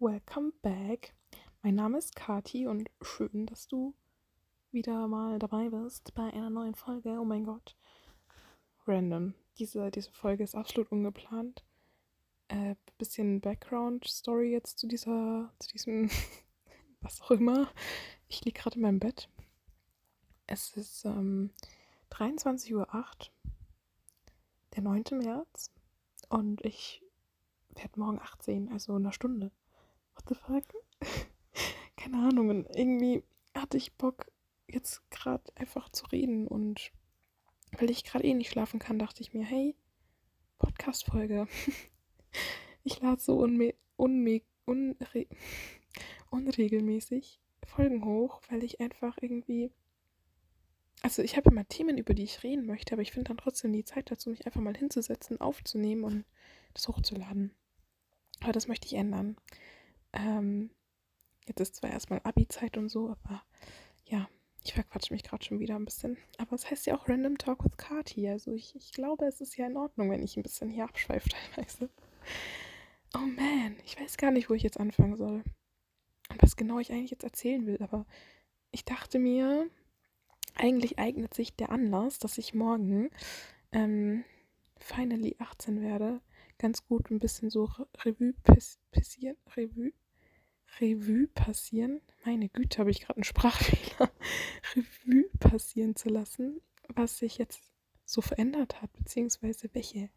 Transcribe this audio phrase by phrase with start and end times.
[0.00, 1.12] welcome back.
[1.62, 3.94] Mein Name ist Kati und schön, dass du
[4.72, 7.20] wieder mal dabei bist bei einer neuen Folge.
[7.20, 7.76] Oh mein Gott.
[8.86, 9.34] Random.
[9.58, 11.62] Diese, diese Folge ist absolut ungeplant.
[12.48, 16.08] Äh, bisschen Background-Story jetzt zu dieser, zu diesem,
[17.02, 17.70] was auch immer.
[18.26, 19.28] Ich liege gerade in meinem Bett.
[20.46, 21.50] Es ist ähm,
[22.10, 22.86] 23.08 Uhr,
[24.74, 25.04] der 9.
[25.18, 25.70] März.
[26.30, 27.02] Und ich
[27.74, 29.50] werde morgen 18, also in einer Stunde.
[30.20, 30.64] What the fuck?
[31.96, 32.66] Keine Ahnung.
[32.74, 33.22] Irgendwie
[33.54, 34.26] hatte ich Bock,
[34.68, 36.46] jetzt gerade einfach zu reden.
[36.46, 36.92] Und
[37.78, 39.74] weil ich gerade eh nicht schlafen kann, dachte ich mir, hey,
[40.58, 41.46] Podcast-Folge.
[42.84, 45.26] ich lade so unme unme unre
[46.30, 49.72] unregelmäßig Folgen hoch, weil ich einfach irgendwie.
[51.02, 53.72] Also ich habe immer Themen, über die ich reden möchte, aber ich finde dann trotzdem
[53.72, 56.26] die Zeit dazu, mich einfach mal hinzusetzen, aufzunehmen und
[56.74, 57.54] das hochzuladen.
[58.42, 59.36] Aber das möchte ich ändern.
[60.12, 60.70] Ähm,
[61.46, 63.42] jetzt ist zwar erstmal Abi-Zeit und so, aber
[64.04, 64.28] ja,
[64.64, 66.16] ich verquatsche mich gerade schon wieder ein bisschen.
[66.38, 68.28] Aber es heißt ja auch Random Talk with Kati.
[68.28, 71.28] Also ich, ich glaube, es ist ja in Ordnung, wenn ich ein bisschen hier abschweife
[71.54, 71.88] teilweise.
[73.14, 75.42] Oh man, ich weiß gar nicht, wo ich jetzt anfangen soll.
[76.30, 77.78] Und was genau ich eigentlich jetzt erzählen will.
[77.82, 78.06] Aber
[78.70, 79.68] ich dachte mir,
[80.54, 83.10] eigentlich eignet sich der Anlass, dass ich morgen
[83.72, 84.24] ähm,
[84.76, 86.20] finally 18 werde,
[86.58, 87.68] ganz gut ein bisschen so
[88.04, 88.34] Revue
[88.90, 89.36] passieren.
[89.56, 89.92] Revue?
[90.78, 92.00] Revue passieren.
[92.24, 94.10] Meine Güte, habe ich gerade einen Sprachfehler.
[94.76, 97.60] Revue passieren zu lassen, was sich jetzt
[98.04, 100.10] so verändert hat, beziehungsweise welche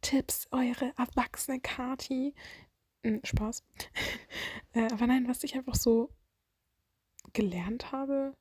[0.00, 2.34] Tipps eure erwachsene Kati.
[3.02, 3.64] Hm, Spaß.
[4.72, 6.10] äh, aber nein, was ich einfach so
[7.32, 8.34] gelernt habe,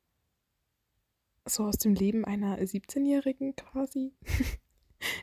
[1.45, 4.13] so aus dem Leben einer 17-Jährigen quasi.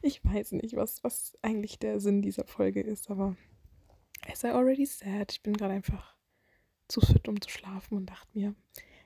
[0.03, 3.37] Ich weiß nicht, was, was eigentlich der Sinn dieser Folge ist, aber
[4.29, 6.12] as I already said, ich bin gerade einfach
[6.93, 8.55] zu fit, um zu schlafen und dachte mir,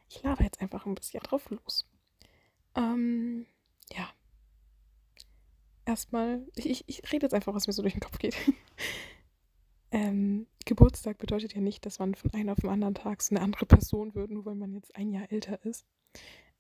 [0.09, 1.89] ich laber jetzt einfach ein bisschen drauf los.
[2.75, 3.47] Ähm,
[3.93, 4.09] ja.
[5.85, 8.37] Erstmal, ich, ich rede jetzt einfach, was mir so durch den Kopf geht.
[9.93, 13.45] ähm, Geburtstag bedeutet ja nicht, dass man von einem auf den anderen Tag so eine
[13.45, 15.87] andere Person wird, nur weil man jetzt ein Jahr älter ist.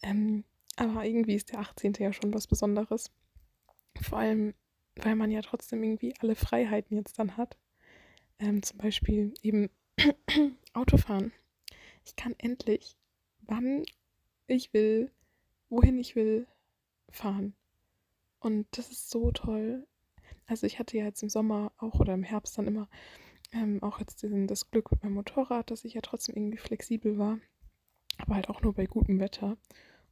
[0.02, 0.44] Ähm,
[0.76, 1.94] aber irgendwie ist der 18.
[1.98, 3.10] ja schon was Besonderes.
[4.00, 4.54] Vor allem,
[4.94, 7.56] weil man ja trotzdem irgendwie alle Freiheiten jetzt dann hat.
[8.38, 9.70] Ähm, zum Beispiel eben
[10.72, 11.32] Autofahren.
[12.04, 12.96] Ich kann endlich,
[13.40, 13.84] wann
[14.46, 15.10] ich will,
[15.68, 16.46] wohin ich will,
[17.08, 17.54] fahren.
[18.38, 19.86] Und das ist so toll.
[20.46, 22.88] Also ich hatte ja jetzt im Sommer auch oder im Herbst dann immer
[23.52, 27.18] ähm, auch jetzt diesen, das Glück mit meinem Motorrad, dass ich ja trotzdem irgendwie flexibel
[27.18, 27.38] war.
[28.18, 29.56] Aber halt auch nur bei gutem Wetter.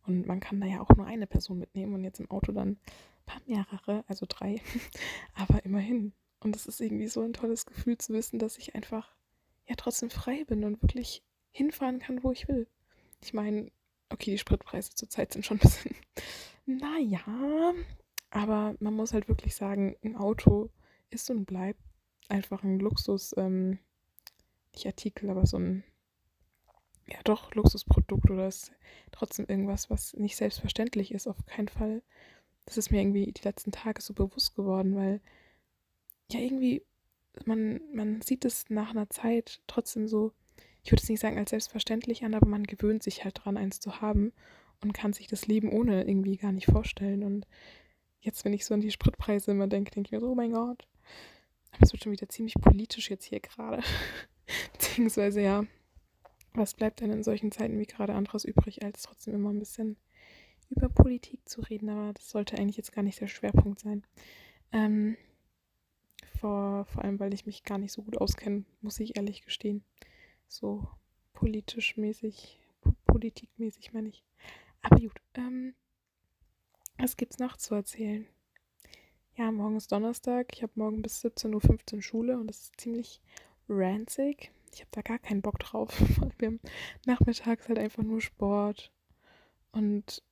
[0.06, 2.78] Und man kann da ja auch nur eine Person mitnehmen und jetzt im Auto dann
[3.24, 4.60] paar mehrere, also drei,
[5.34, 6.12] aber immerhin.
[6.40, 9.14] Und es ist irgendwie so ein tolles Gefühl zu wissen, dass ich einfach
[9.66, 12.66] ja trotzdem frei bin und wirklich hinfahren kann, wo ich will.
[13.22, 13.70] Ich meine,
[14.10, 15.94] okay, die Spritpreise zurzeit sind schon ein bisschen,
[16.66, 17.74] naja,
[18.30, 20.70] aber man muss halt wirklich sagen, ein Auto
[21.10, 21.80] ist und bleibt
[22.28, 23.78] einfach ein Luxus, ähm,
[24.72, 25.84] nicht Artikel, aber so ein,
[27.06, 28.72] ja doch, Luxusprodukt oder ist
[29.12, 32.02] trotzdem irgendwas, was nicht selbstverständlich ist, auf keinen Fall
[32.66, 35.20] das ist mir irgendwie die letzten Tage so bewusst geworden, weil
[36.30, 36.82] ja irgendwie,
[37.44, 40.32] man, man sieht es nach einer Zeit trotzdem so,
[40.82, 43.80] ich würde es nicht sagen als selbstverständlich an, aber man gewöhnt sich halt dran, eins
[43.80, 44.32] zu haben
[44.82, 47.22] und kann sich das Leben ohne irgendwie gar nicht vorstellen.
[47.22, 47.46] Und
[48.20, 50.52] jetzt, wenn ich so an die Spritpreise immer denke, denke ich mir so, oh mein
[50.52, 50.86] Gott.
[51.72, 53.82] Aber es wird schon wieder ziemlich politisch jetzt hier gerade.
[54.72, 55.64] Beziehungsweise ja,
[56.52, 59.96] was bleibt denn in solchen Zeiten wie gerade anderes übrig, als trotzdem immer ein bisschen
[60.70, 64.04] über Politik zu reden, aber das sollte eigentlich jetzt gar nicht der Schwerpunkt sein.
[64.72, 65.16] Ähm,
[66.38, 69.84] vor, vor allem, weil ich mich gar nicht so gut auskenne, muss ich ehrlich gestehen.
[70.48, 70.86] So
[71.32, 72.60] politisch mäßig,
[73.06, 74.24] politikmäßig meine ich.
[74.82, 75.74] Aber gut, ähm,
[76.98, 78.26] was gibt's noch zu erzählen?
[79.36, 80.52] Ja, morgen ist Donnerstag.
[80.54, 83.20] Ich habe morgen bis 17.15 Uhr Schule und das ist ziemlich
[83.68, 84.52] ranzig.
[84.72, 85.98] Ich habe da gar keinen Bock drauf.
[86.38, 86.60] Wir haben
[87.06, 88.92] nachmittags halt einfach nur Sport.
[89.72, 90.22] Und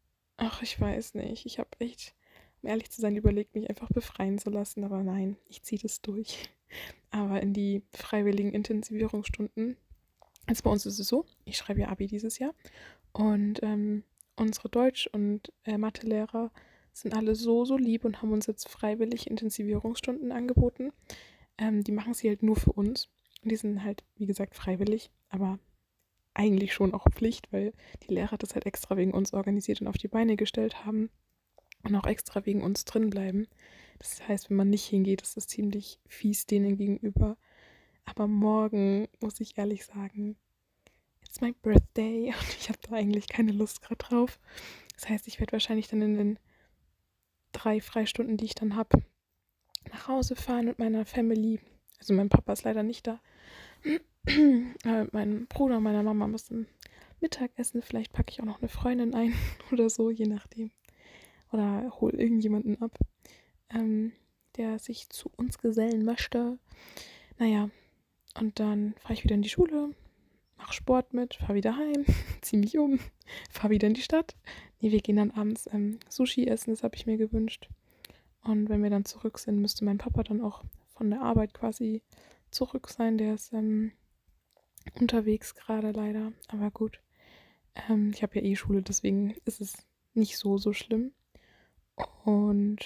[0.45, 1.47] Ach, ich weiß nicht.
[1.47, 2.15] Ich habe echt,
[2.63, 4.85] um ehrlich zu sein, überlegt, mich einfach befreien zu lassen.
[4.85, 6.51] Aber nein, ich ziehe das durch.
[7.11, 9.77] Aber in die freiwilligen Intensivierungsstunden.
[10.47, 12.55] Also bei uns ist es so, ich schreibe ja Abi dieses Jahr.
[13.13, 14.05] Und ähm,
[14.37, 16.51] unsere Deutsch- und äh, Mathelehrer
[16.93, 20.93] sind alle so, so lieb und haben uns jetzt freiwillig Intensivierungsstunden angeboten.
[21.59, 23.09] Ähm, die machen sie halt nur für uns.
[23.43, 25.11] Und die sind halt, wie gesagt, freiwillig.
[25.29, 25.59] Aber
[26.35, 27.73] eigentlich schon auch Pflicht, weil
[28.03, 31.11] die Lehrer das halt extra wegen uns organisiert und auf die Beine gestellt haben
[31.83, 33.49] und auch extra wegen uns drin bleiben.
[33.99, 37.37] Das heißt, wenn man nicht hingeht, ist das ziemlich fies denen gegenüber.
[38.05, 40.37] Aber morgen muss ich ehrlich sagen,
[41.25, 44.39] it's my birthday und ich habe da eigentlich keine Lust gerade drauf.
[44.95, 46.39] Das heißt, ich werde wahrscheinlich dann in den
[47.53, 49.03] drei Freistunden, die ich dann habe,
[49.91, 51.61] nach Hause fahren mit meiner Family.
[51.99, 53.21] Also mein Papa ist leider nicht da.
[54.27, 56.67] äh, mein Bruder und meine Mama müssen
[57.21, 57.83] Mittagessen.
[57.83, 59.35] Vielleicht packe ich auch noch eine Freundin ein
[59.73, 60.71] oder so, je nachdem.
[61.53, 62.99] Oder hole irgendjemanden ab,
[63.71, 64.13] ähm,
[64.57, 66.59] der sich zu uns gesellen möchte.
[67.39, 67.71] Naja,
[68.41, 69.91] und dann fahre ich wieder in die Schule,
[70.57, 72.05] mache Sport mit, fahre wieder heim,
[72.41, 72.99] ziehe mich um,
[73.51, 74.35] fahre wieder in die Stadt.
[74.81, 77.69] Nee, wir gehen dann abends ähm, Sushi essen, das habe ich mir gewünscht.
[78.43, 82.03] Und wenn wir dann zurück sind, müsste mein Papa dann auch von der Arbeit quasi
[82.51, 83.19] zurück sein.
[83.19, 83.93] Der ist ähm,
[84.99, 86.33] unterwegs gerade leider.
[86.49, 87.01] Aber gut.
[87.89, 89.77] Ähm, ich habe ja eh Schule, deswegen ist es
[90.15, 91.13] nicht so, so schlimm.
[92.25, 92.79] Und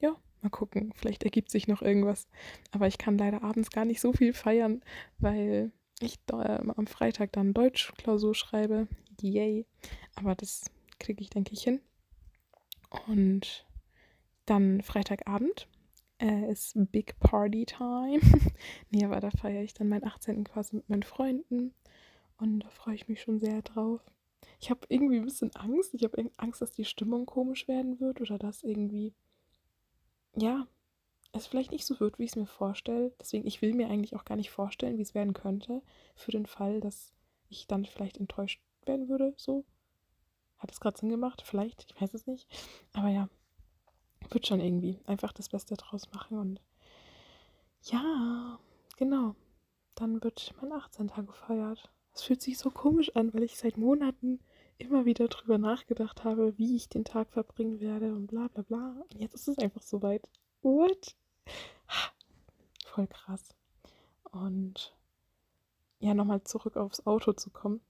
[0.00, 0.92] ja, mal gucken.
[0.94, 2.28] Vielleicht ergibt sich noch irgendwas.
[2.70, 4.82] Aber ich kann leider abends gar nicht so viel feiern,
[5.18, 8.88] weil ich am Freitag dann Deutschklausur schreibe.
[9.20, 9.66] Yay.
[10.16, 10.64] Aber das
[10.98, 11.80] kriege ich, denke ich, hin.
[13.06, 13.66] Und
[14.46, 15.68] dann Freitagabend
[16.20, 18.20] äh, ist Big Party Time.
[18.90, 20.44] nee, aber da feiere ich dann meinen 18.
[20.44, 21.74] quasi mit meinen Freunden.
[22.38, 24.00] Und da freue ich mich schon sehr drauf.
[24.60, 25.94] Ich habe irgendwie ein bisschen Angst.
[25.94, 29.12] Ich habe Angst, dass die Stimmung komisch werden wird oder dass irgendwie,
[30.36, 30.66] ja,
[31.32, 33.12] es vielleicht nicht so wird, wie ich es mir vorstelle.
[33.20, 35.82] Deswegen, ich will mir eigentlich auch gar nicht vorstellen, wie es werden könnte,
[36.14, 37.12] für den Fall, dass
[37.48, 39.34] ich dann vielleicht enttäuscht werden würde.
[39.36, 39.64] So.
[40.58, 41.42] Hat es gerade Sinn gemacht?
[41.44, 42.46] Vielleicht, ich weiß es nicht.
[42.92, 43.28] Aber ja,
[44.30, 46.60] wird schon irgendwie einfach das Beste draus machen und
[47.84, 48.58] ja,
[48.96, 49.34] genau.
[49.96, 51.08] Dann wird mein 18.
[51.08, 51.90] Tag gefeiert.
[52.14, 54.40] Es fühlt sich so komisch an, weil ich seit Monaten
[54.78, 59.04] immer wieder drüber nachgedacht habe, wie ich den Tag verbringen werde und bla bla bla.
[59.12, 60.22] Und jetzt ist es einfach soweit.
[60.62, 61.16] What?
[62.84, 63.54] Voll krass.
[64.30, 64.94] Und
[66.00, 67.80] ja, nochmal zurück aufs Auto zu kommen.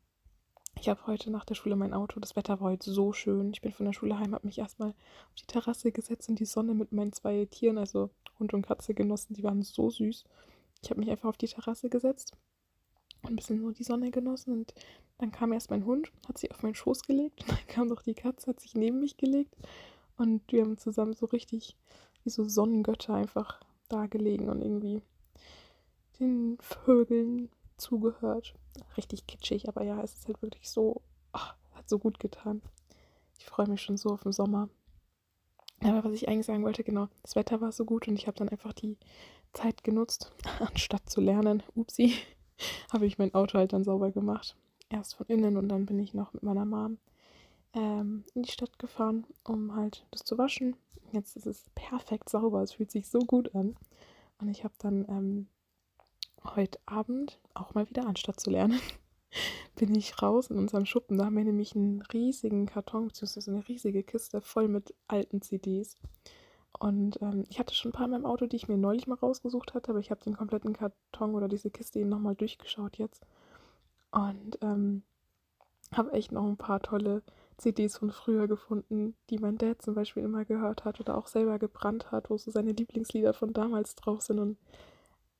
[0.78, 2.20] Ich habe heute nach der Schule mein Auto.
[2.20, 3.50] Das Wetter war heute so schön.
[3.52, 6.44] Ich bin von der Schule heim, habe mich erstmal auf die Terrasse gesetzt und die
[6.44, 9.34] Sonne mit meinen zwei Tieren, also Hund und Katze, genossen.
[9.34, 10.24] Die waren so süß.
[10.82, 12.36] Ich habe mich einfach auf die Terrasse gesetzt
[13.24, 14.52] ein bisschen nur die Sonne genossen.
[14.52, 14.74] Und
[15.18, 17.42] dann kam erst mein Hund, hat sich auf meinen Schoß gelegt.
[17.42, 19.54] Und dann kam noch die Katze, hat sich neben mich gelegt.
[20.16, 21.76] Und wir haben zusammen so richtig
[22.24, 25.02] wie so Sonnengötter einfach da gelegen und irgendwie
[26.20, 28.54] den Vögeln zugehört.
[28.96, 31.02] Richtig kitschig, aber ja, es ist halt wirklich so,
[31.32, 32.62] ach, hat so gut getan.
[33.38, 34.68] Ich freue mich schon so auf den Sommer.
[35.80, 38.36] Aber was ich eigentlich sagen wollte, genau, das Wetter war so gut und ich habe
[38.36, 38.96] dann einfach die
[39.52, 42.14] Zeit genutzt, anstatt zu lernen, upsi,
[42.92, 44.56] habe ich mein Auto halt dann sauber gemacht.
[44.88, 46.98] Erst von innen und dann bin ich noch mit meiner Mom
[47.74, 50.76] ähm, in die Stadt gefahren, um halt das zu waschen.
[51.12, 53.76] Jetzt ist es perfekt sauber, es fühlt sich so gut an.
[54.38, 55.46] Und ich habe dann ähm,
[56.44, 58.80] heute Abend auch mal wieder, anstatt zu lernen,
[59.76, 61.18] bin ich raus in unserem Schuppen.
[61.18, 65.96] Da haben wir nämlich einen riesigen Karton, beziehungsweise eine riesige Kiste voll mit alten CDs.
[66.78, 69.14] Und ähm, ich hatte schon ein paar in meinem Auto, die ich mir neulich mal
[69.14, 73.24] rausgesucht hatte, aber ich habe den kompletten Karton oder diese Kiste eben nochmal durchgeschaut jetzt.
[74.10, 75.02] Und ähm,
[75.92, 77.22] habe echt noch ein paar tolle
[77.58, 81.58] CDs von früher gefunden, die mein Dad zum Beispiel immer gehört hat oder auch selber
[81.58, 84.38] gebrannt hat, wo so seine Lieblingslieder von damals drauf sind.
[84.38, 84.58] Und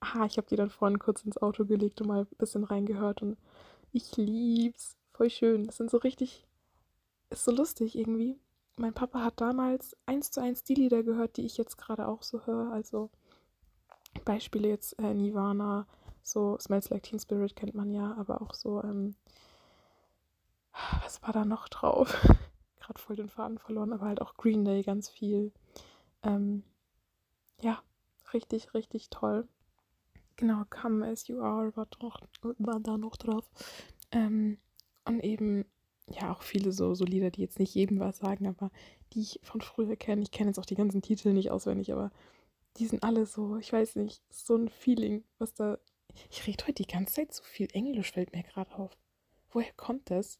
[0.01, 3.23] ah, ich habe die dann vorhin kurz ins Auto gelegt und mal ein bisschen reingehört
[3.23, 3.37] und
[3.93, 4.97] ich lieb's.
[5.15, 5.67] Voll schön.
[5.67, 6.47] Das sind so richtig,
[7.31, 8.39] ist so lustig irgendwie.
[8.76, 12.23] Mein Papa hat damals eins zu eins die Lieder gehört, die ich jetzt gerade auch
[12.23, 12.73] so höre.
[12.73, 13.11] Also
[14.25, 15.87] Beispiele jetzt äh, Nirvana,
[16.23, 19.14] so Smells Like Teen Spirit kennt man ja, aber auch so, ähm,
[21.02, 22.17] was war da noch drauf?
[22.83, 25.52] gerade voll den Faden verloren, aber halt auch Green Day ganz viel.
[26.23, 26.64] Ähm,
[27.61, 27.83] ja,
[28.33, 29.49] richtig, richtig toll.
[30.37, 32.21] Genau, Come As You Are war, doch,
[32.59, 33.49] war da noch drauf.
[34.11, 34.59] Ähm,
[35.05, 35.64] und eben,
[36.09, 38.71] ja, auch viele so, so Lieder, die jetzt nicht jedem was sagen, aber
[39.13, 40.23] die ich von früher kenne.
[40.23, 42.11] Ich kenne jetzt auch die ganzen Titel nicht auswendig, aber
[42.79, 45.79] die sind alle so, ich weiß nicht, so ein Feeling, was da.
[46.31, 48.97] Ich rede heute die ganze Zeit so viel Englisch, fällt mir gerade auf.
[49.51, 50.39] Woher kommt das?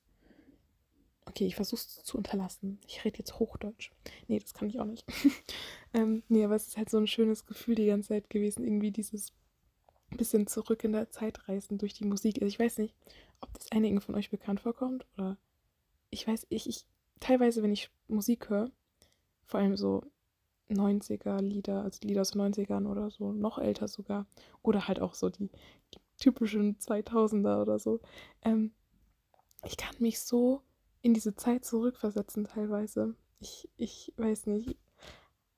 [1.25, 2.79] Okay, ich versuche es zu unterlassen.
[2.87, 3.91] Ich rede jetzt Hochdeutsch.
[4.27, 5.07] Nee, das kann ich auch nicht.
[5.95, 8.91] ähm, nee, aber es ist halt so ein schönes Gefühl die ganze Zeit gewesen, irgendwie
[8.91, 9.33] dieses
[10.17, 12.37] bisschen zurück in der Zeit reisen durch die Musik.
[12.37, 12.95] Also ich weiß nicht,
[13.41, 15.39] ob das einigen von euch bekannt vorkommt oder
[16.13, 16.87] ich weiß, ich, ich
[17.21, 18.71] teilweise, wenn ich Musik höre,
[19.45, 20.03] vor allem so
[20.71, 24.27] 90er Lieder, also Lieder aus den 90ern oder so, noch älter sogar,
[24.63, 25.49] oder halt auch so die,
[25.95, 28.01] die typischen 2000er oder so,
[28.43, 28.73] ähm,
[29.65, 30.63] ich kann mich so
[31.01, 33.15] in diese Zeit zurückversetzen teilweise.
[33.41, 34.79] Ich, ich weiß nicht,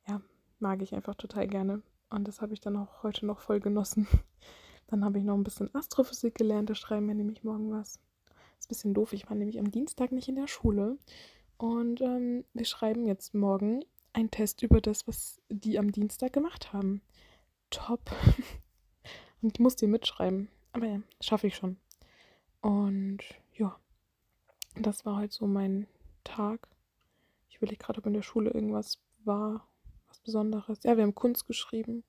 [0.06, 0.20] ja,
[0.58, 1.82] mag ich einfach total gerne.
[2.10, 4.06] Und das habe ich dann auch heute noch voll genossen.
[4.86, 7.98] Dann habe ich noch ein bisschen Astrophysik gelernt, da schreiben wir nämlich morgen was.
[8.64, 10.96] Ist ein bisschen doof, ich war nämlich am Dienstag nicht in der Schule.
[11.58, 16.72] Und ähm, wir schreiben jetzt morgen einen Test über das, was die am Dienstag gemacht
[16.72, 17.02] haben.
[17.68, 18.00] Top.
[19.42, 20.48] Und ich muss die mitschreiben.
[20.72, 21.76] Aber ja, schaffe ich schon.
[22.62, 23.18] Und
[23.52, 23.78] ja,
[24.76, 25.86] das war halt so mein
[26.24, 26.66] Tag.
[27.50, 29.68] Ich will gerade, ob in der Schule irgendwas war,
[30.08, 30.84] was Besonderes.
[30.84, 32.02] Ja, wir haben Kunst geschrieben.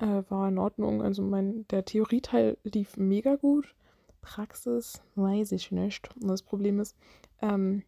[0.00, 1.00] Äh, war in Ordnung.
[1.00, 3.76] Also mein, der Theorieteil lief mega gut.
[4.20, 6.14] Praxis weiß ich nicht.
[6.16, 6.96] Und das Problem ist,
[7.40, 7.82] ähm,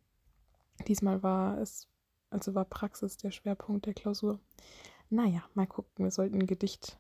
[0.87, 1.89] diesmal war es,
[2.31, 4.41] also war Praxis der Schwerpunkt der Klausur.
[5.09, 6.05] Naja, mal gucken.
[6.05, 6.99] Wir sollten ein Gedicht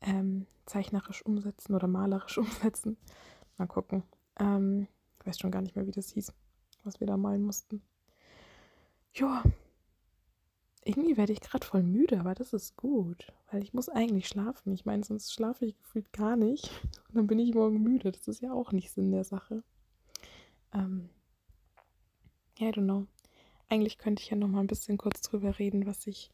[0.00, 2.96] ähm, zeichnerisch umsetzen oder malerisch umsetzen.
[3.56, 4.02] Mal gucken.
[4.38, 4.86] Ähm,
[5.18, 6.32] ich weiß schon gar nicht mehr, wie das hieß,
[6.84, 7.82] was wir da malen mussten.
[9.14, 9.42] Ja,
[10.86, 14.72] irgendwie werde ich gerade voll müde, aber das ist gut, weil ich muss eigentlich schlafen.
[14.72, 16.70] Ich meine, sonst schlafe ich gefühlt gar nicht.
[17.08, 18.12] Und dann bin ich morgen müde.
[18.12, 19.64] Das ist ja auch nicht Sinn der Sache.
[20.72, 21.08] Ähm,
[22.58, 23.06] I don't know.
[23.68, 26.30] Eigentlich könnte ich ja noch mal ein bisschen kurz drüber reden, was sich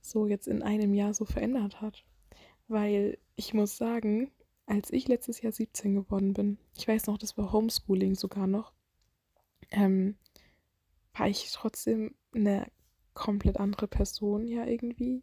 [0.00, 2.04] so jetzt in einem Jahr so verändert hat.
[2.68, 4.30] Weil ich muss sagen,
[4.64, 8.72] als ich letztes Jahr 17 geworden bin, ich weiß noch, das war Homeschooling sogar noch,
[9.70, 10.16] ähm,
[11.12, 12.66] war ich trotzdem eine
[13.20, 15.22] komplett andere Person ja irgendwie.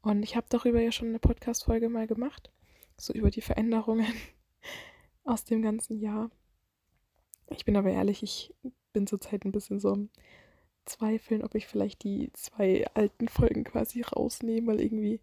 [0.00, 2.50] Und ich habe darüber ja schon eine Podcast-Folge mal gemacht,
[2.96, 4.12] so über die Veränderungen
[5.24, 6.30] aus dem ganzen Jahr.
[7.50, 8.54] Ich bin aber ehrlich, ich
[8.94, 10.08] bin zurzeit ein bisschen so am
[10.86, 15.20] Zweifeln, ob ich vielleicht die zwei alten Folgen quasi rausnehme, weil irgendwie,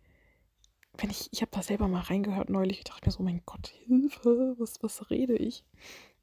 [0.97, 3.67] wenn ich, ich habe da selber mal reingehört neulich, ich dachte mir so, mein Gott,
[3.67, 5.65] Hilfe, was, was rede ich?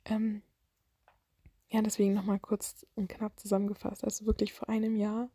[0.05, 0.43] Ähm,
[1.71, 4.05] ja, deswegen nochmal kurz und knapp zusammengefasst.
[4.05, 5.29] Also wirklich vor einem Jahr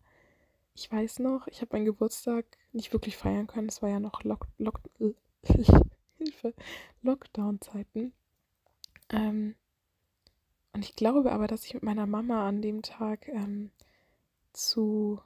[0.77, 3.67] ich weiß noch, ich habe meinen Geburtstag nicht wirklich feiern können.
[3.67, 4.79] Es war ja noch Lock, Lock,
[7.01, 8.13] Lockdown-Zeiten.
[9.09, 9.55] Ähm,
[10.73, 13.71] und ich glaube aber, dass ich mit meiner Mama an dem Tag ähm,
[14.53, 15.19] zu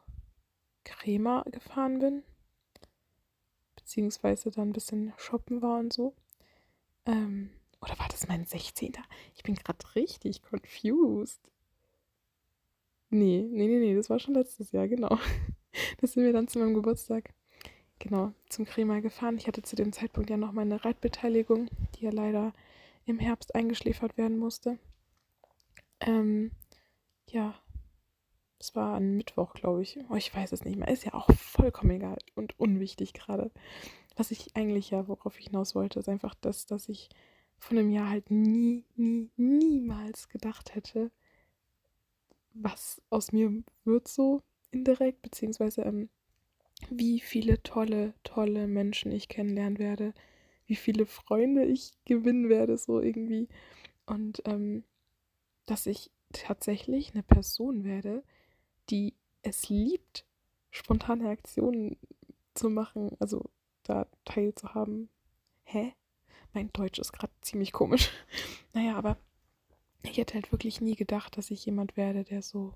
[0.86, 2.24] Crema gefahren bin.
[3.76, 6.16] Beziehungsweise dann ein bisschen shoppen war und so.
[7.06, 7.50] Ähm,
[7.82, 8.94] oder war das mein 16.
[9.36, 11.51] Ich bin gerade richtig confused.
[13.12, 15.18] Nee, nee, nee, nee, das war schon letztes Jahr, genau.
[16.02, 17.34] Da sind wir dann zu meinem Geburtstag,
[17.98, 19.38] genau, zum Crema gefahren.
[19.38, 22.54] Ich hatte zu dem Zeitpunkt ja noch meine Reitbeteiligung, die ja leider
[23.06, 24.78] im Herbst eingeschläfert werden musste.
[26.02, 26.52] Ähm,
[27.30, 27.56] ja,
[28.60, 29.98] es war ein Mittwoch, glaube ich.
[30.10, 30.90] Oh, ich weiß es nicht mehr.
[30.90, 33.52] Ist ja auch vollkommen egal und unwichtig gerade.
[34.18, 37.10] Was ich eigentlich ja, worauf ich hinaus wollte, ist einfach das, dass ich
[37.60, 41.12] von einem Jahr halt nie, nie, niemals gedacht hätte,
[42.54, 44.42] was aus mir wird so
[44.72, 46.10] indirekt, beziehungsweise ähm,
[46.90, 50.14] wie viele tolle, tolle Menschen ich kennenlernen werde,
[50.66, 53.48] wie viele Freunde ich gewinnen werde, so irgendwie.
[54.06, 54.84] Und ähm,
[55.66, 58.24] dass ich tatsächlich eine Person werde,
[58.90, 60.26] die es liebt,
[60.72, 61.98] spontane Aktionen
[62.54, 63.50] zu machen, also
[63.84, 65.10] da teilzuhaben.
[65.64, 65.94] Hä?
[66.54, 68.10] Mein Deutsch ist gerade ziemlich komisch.
[68.74, 69.18] naja, aber
[70.04, 72.74] ich hätte halt wirklich nie gedacht, dass ich jemand werde, der so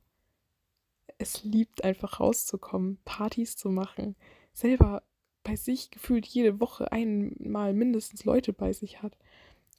[1.18, 4.16] es liebt, einfach rauszukommen, Partys zu machen,
[4.54, 5.04] selber
[5.44, 9.18] bei sich gefühlt jede Woche einmal mindestens Leute bei sich hat.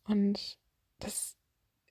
[0.04, 0.58] Und
[0.98, 1.36] das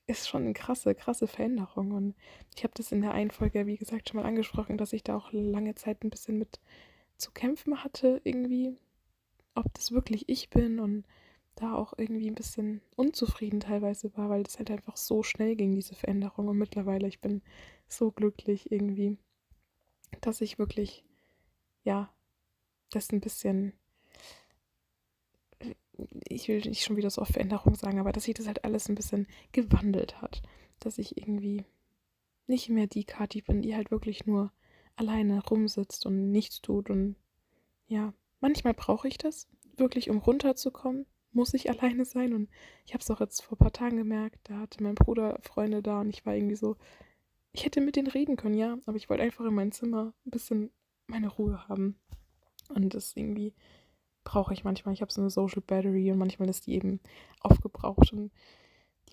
[0.08, 1.92] ist schon eine krasse, krasse Veränderung.
[1.92, 2.16] Und
[2.56, 5.18] ich habe das in der einen Folge, wie gesagt, schon mal angesprochen, dass ich da
[5.18, 6.60] auch lange Zeit ein bisschen mit
[7.18, 8.76] zu kämpfen hatte, irgendwie,
[9.56, 11.06] ob das wirklich ich bin und
[11.56, 15.74] da auch irgendwie ein bisschen unzufrieden teilweise war, weil das halt einfach so schnell ging,
[15.74, 16.48] diese Veränderung.
[16.50, 17.42] Und mittlerweile, ich bin
[17.88, 19.18] so glücklich irgendwie,
[20.22, 21.06] dass ich wirklich,
[21.84, 22.14] ja,
[22.92, 23.74] das ein bisschen,
[26.28, 28.90] ich will nicht schon wieder so auf Veränderung sagen, aber dass sich das halt alles
[28.90, 30.42] ein bisschen gewandelt hat.
[30.80, 31.64] Dass ich irgendwie
[32.48, 34.52] nicht mehr die Kati bin, die halt wirklich nur
[34.98, 36.90] alleine rumsitzt und nichts tut.
[36.90, 37.16] Und
[37.88, 39.48] ja, manchmal brauche ich das
[39.78, 42.34] wirklich, um runterzukommen muss ich alleine sein.
[42.34, 42.50] Und
[42.86, 45.84] ich habe es auch jetzt vor ein paar Tagen gemerkt, da hatte mein Bruder Freunde
[45.84, 46.78] da und ich war irgendwie so,
[47.52, 50.32] ich hätte mit denen reden können, ja, aber ich wollte einfach in mein Zimmer ein
[50.32, 50.72] bisschen
[51.08, 52.00] meine Ruhe haben.
[52.70, 53.54] Und das irgendwie
[54.24, 54.94] brauche ich manchmal.
[54.94, 57.00] Ich habe so eine Social Battery und manchmal ist die eben
[57.42, 58.32] aufgebraucht und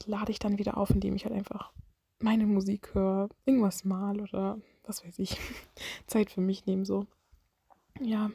[0.01, 1.73] die lade ich dann wieder auf, indem ich halt einfach
[2.19, 5.37] meine Musik höre, irgendwas mal oder was weiß ich,
[6.07, 7.07] Zeit für mich nehme so.
[8.01, 8.31] Ja,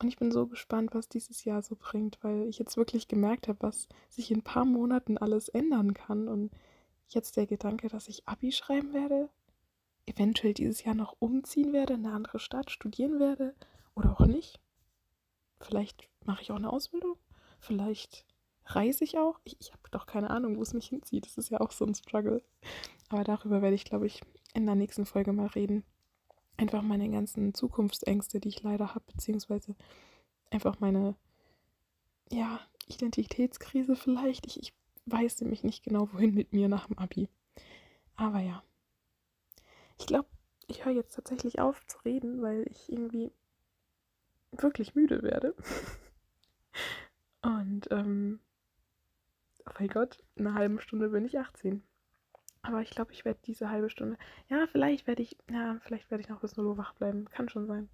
[0.00, 3.48] und ich bin so gespannt, was dieses Jahr so bringt, weil ich jetzt wirklich gemerkt
[3.48, 6.28] habe, was sich in ein paar Monaten alles ändern kann.
[6.28, 6.52] Und
[7.08, 9.28] jetzt der Gedanke, dass ich Abi schreiben werde,
[10.06, 13.54] eventuell dieses Jahr noch umziehen werde, in eine andere Stadt studieren werde
[13.94, 14.60] oder auch nicht.
[15.60, 17.16] Vielleicht mache ich auch eine Ausbildung.
[17.58, 18.24] Vielleicht
[18.66, 19.40] reise ich auch.
[19.42, 21.26] Ich, ich habe doch keine Ahnung, wo es mich hinzieht.
[21.26, 22.42] Das ist ja auch so ein Struggle.
[23.08, 24.20] Aber darüber werde ich, glaube ich,
[24.54, 25.82] in der nächsten Folge mal reden.
[26.58, 29.74] Einfach meine ganzen Zukunftsängste, die ich leider habe, beziehungsweise
[30.50, 31.14] einfach meine,
[32.30, 34.46] ja, Identitätskrise vielleicht.
[34.46, 34.72] Ich, ich
[35.06, 37.28] weiß nämlich nicht genau, wohin mit mir nach dem Abi.
[38.16, 38.62] Aber ja.
[39.98, 40.28] Ich glaube,
[40.66, 43.32] ich höre jetzt tatsächlich auf zu reden, weil ich irgendwie
[44.52, 45.54] wirklich müde werde.
[47.42, 48.40] Und, ähm,
[49.66, 51.82] oh mein Gott, in einer halben Stunde bin ich 18.
[52.68, 54.18] Aber ich glaube, ich werde diese halbe Stunde,
[54.50, 57.24] ja, vielleicht werde ich, ja, vielleicht werde ich noch bis 0 Uhr wach bleiben.
[57.30, 57.88] Kann schon sein.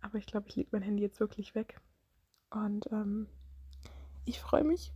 [0.00, 1.80] Aber ich glaube, ich lege mein Handy jetzt wirklich weg.
[2.50, 3.26] Und ähm,
[4.24, 4.92] ich freue mich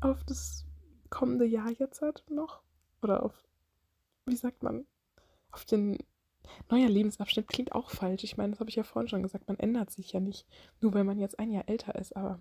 [0.00, 0.64] auf das
[1.10, 2.62] kommende Jahr jetzt halt noch.
[3.02, 3.46] Oder auf,
[4.24, 4.86] wie sagt man,
[5.50, 5.98] auf den
[6.70, 8.24] neuer Lebensabschnitt klingt auch falsch.
[8.24, 10.46] Ich meine, das habe ich ja vorhin schon gesagt, man ändert sich ja nicht,
[10.80, 12.16] nur weil man jetzt ein Jahr älter ist.
[12.16, 12.40] Aber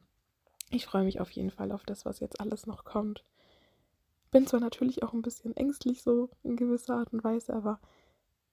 [0.70, 3.26] ich freue mich auf jeden Fall auf das, was jetzt alles noch kommt.
[4.34, 7.80] Bin zwar natürlich auch ein bisschen ängstlich so in gewisser Art und Weise, aber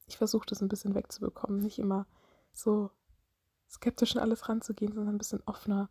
[0.06, 1.58] ich versuche das ein bisschen wegzubekommen.
[1.58, 2.06] Nicht immer
[2.52, 2.90] so
[3.70, 5.88] skeptisch an alles ranzugehen, sondern ein bisschen offener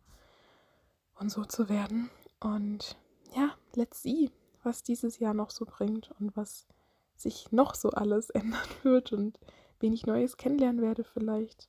[1.18, 2.08] und so zu werden.
[2.38, 2.96] Und
[3.34, 4.30] ja, let's see,
[4.62, 6.68] was dieses Jahr noch so bringt und was
[7.16, 9.40] sich noch so alles ändern wird und
[9.80, 11.68] wen ich Neues kennenlernen werde vielleicht,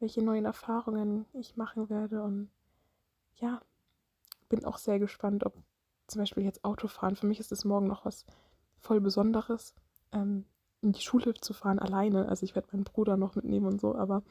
[0.00, 2.50] welche neuen Erfahrungen ich machen werde und
[3.36, 3.62] ja,
[4.50, 5.54] bin auch sehr gespannt, ob
[6.08, 8.24] zum Beispiel jetzt Autofahren, für mich ist es morgen noch was
[8.78, 9.74] voll Besonderes,
[10.12, 10.44] ähm,
[10.80, 12.28] in die Schule zu fahren alleine.
[12.28, 14.22] Also ich werde meinen Bruder noch mitnehmen und so, aber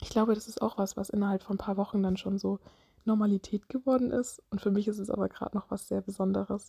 [0.00, 2.58] ich glaube, das ist auch was, was innerhalb von ein paar Wochen dann schon so
[3.04, 4.42] Normalität geworden ist.
[4.50, 6.68] Und für mich ist es aber gerade noch was sehr Besonderes.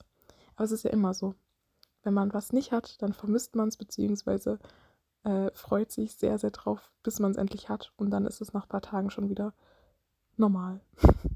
[0.55, 1.35] Aber es ist ja immer so.
[2.03, 4.59] Wenn man was nicht hat, dann vermisst man es, beziehungsweise
[5.23, 7.93] äh, freut sich sehr, sehr drauf, bis man es endlich hat.
[7.97, 9.53] Und dann ist es nach ein paar Tagen schon wieder
[10.37, 10.81] normal.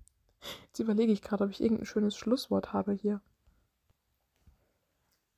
[0.67, 3.21] Jetzt überlege ich gerade, ob ich irgendein schönes Schlusswort habe hier.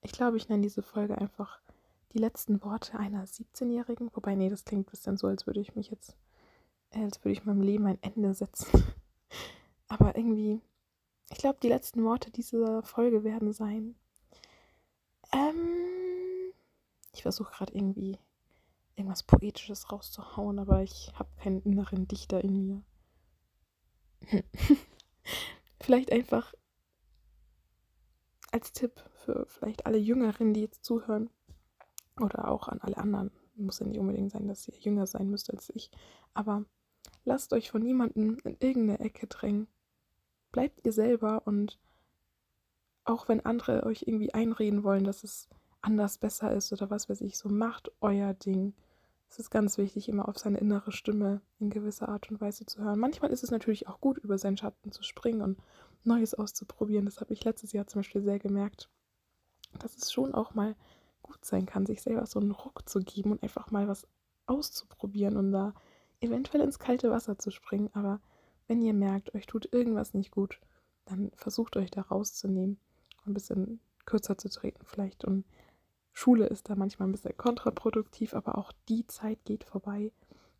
[0.01, 1.59] Ich glaube, ich nenne diese Folge einfach
[2.13, 4.09] die letzten Worte einer 17-Jährigen.
[4.13, 6.15] Wobei, nee, das klingt ein bisschen so, als würde ich mich jetzt,
[6.91, 8.67] äh, als würde ich meinem Leben ein Ende setzen.
[9.87, 10.61] Aber irgendwie,
[11.29, 13.95] ich glaube, die letzten Worte dieser Folge werden sein.
[15.33, 16.53] Ähm,
[17.13, 18.17] ich versuche gerade irgendwie
[18.95, 22.81] irgendwas Poetisches rauszuhauen, aber ich habe keinen inneren Dichter in mir.
[25.81, 26.53] vielleicht einfach
[28.51, 31.29] als Tipp für vielleicht alle Jüngeren, die jetzt zuhören,
[32.19, 33.31] oder auch an alle anderen.
[33.55, 35.91] Muss ja nicht unbedingt sein, dass ihr jünger sein müsst als ich.
[36.33, 36.65] Aber
[37.25, 39.67] lasst euch von niemandem in irgendeine Ecke drängen.
[40.51, 41.79] Bleibt ihr selber und
[43.03, 45.47] auch wenn andere euch irgendwie einreden wollen, dass es
[45.81, 48.73] anders besser ist oder was weiß ich, so macht euer Ding.
[49.31, 52.83] Es ist ganz wichtig, immer auf seine innere Stimme in gewisser Art und Weise zu
[52.83, 52.99] hören.
[52.99, 55.57] Manchmal ist es natürlich auch gut, über seinen Schatten zu springen und
[56.03, 57.05] Neues auszuprobieren.
[57.05, 58.89] Das habe ich letztes Jahr zum Beispiel sehr gemerkt,
[59.79, 60.75] dass es schon auch mal
[61.21, 64.05] gut sein kann, sich selber so einen Ruck zu geben und einfach mal was
[64.47, 65.73] auszuprobieren und da
[66.19, 67.89] eventuell ins kalte Wasser zu springen.
[67.93, 68.19] Aber
[68.67, 70.59] wenn ihr merkt, euch tut irgendwas nicht gut,
[71.05, 72.81] dann versucht euch da rauszunehmen
[73.19, 75.45] und ein bisschen kürzer zu treten vielleicht und
[76.13, 80.11] Schule ist da manchmal ein bisschen kontraproduktiv, aber auch die Zeit geht vorbei.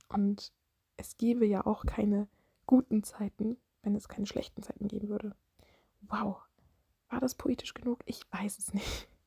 [0.08, 0.52] Und
[0.98, 2.28] es gäbe ja auch keine
[2.66, 5.36] guten Zeiten, wenn es keine schlechten Zeiten geben würde.
[6.02, 6.38] Wow,
[7.10, 8.00] war das poetisch genug?
[8.06, 9.08] Ich weiß es nicht.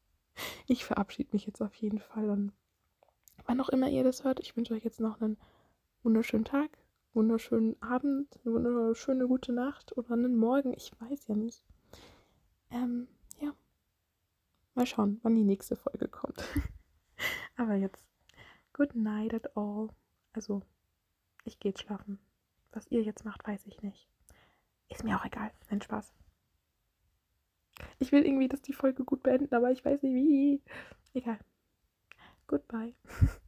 [0.66, 2.28] Ich verabschiede mich jetzt auf jeden Fall.
[2.28, 2.52] Und
[3.46, 5.36] wann auch immer ihr das hört, ich wünsche euch jetzt noch einen
[6.02, 6.76] wunderschönen Tag,
[7.12, 10.72] wunderschönen Abend, eine wunderschöne gute Nacht oder einen Morgen.
[10.74, 11.62] Ich weiß ja nicht.
[12.72, 13.06] Ähm,
[14.74, 16.44] Mal schauen, wann die nächste Folge kommt.
[17.56, 18.04] Aber jetzt,
[18.72, 19.88] good night at all.
[20.32, 20.62] Also,
[21.44, 22.18] ich gehe jetzt schlafen.
[22.72, 24.08] Was ihr jetzt macht, weiß ich nicht.
[24.88, 25.52] Ist mir auch egal.
[25.70, 26.12] Nein, Spaß.
[27.98, 30.62] Ich will irgendwie, dass die Folge gut beenden, aber ich weiß nicht wie.
[31.14, 31.38] Egal.
[32.46, 32.94] Goodbye.